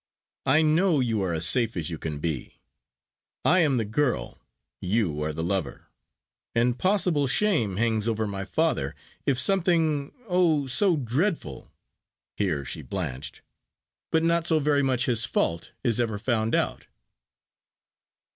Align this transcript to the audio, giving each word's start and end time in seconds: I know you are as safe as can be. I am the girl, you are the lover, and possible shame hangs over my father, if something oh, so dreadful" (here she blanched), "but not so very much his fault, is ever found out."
I 0.47 0.63
know 0.63 0.99
you 0.99 1.21
are 1.21 1.31
as 1.31 1.47
safe 1.47 1.77
as 1.77 1.95
can 1.99 2.17
be. 2.17 2.59
I 3.45 3.59
am 3.59 3.77
the 3.77 3.85
girl, 3.85 4.39
you 4.81 5.21
are 5.23 5.31
the 5.31 5.43
lover, 5.43 5.89
and 6.55 6.75
possible 6.79 7.27
shame 7.27 7.75
hangs 7.75 8.07
over 8.07 8.25
my 8.25 8.43
father, 8.43 8.95
if 9.27 9.37
something 9.37 10.11
oh, 10.27 10.65
so 10.65 10.95
dreadful" 10.97 11.71
(here 12.35 12.65
she 12.65 12.81
blanched), 12.81 13.43
"but 14.11 14.23
not 14.23 14.47
so 14.47 14.59
very 14.59 14.81
much 14.81 15.05
his 15.05 15.23
fault, 15.25 15.71
is 15.83 15.99
ever 15.99 16.17
found 16.17 16.55
out." 16.55 16.87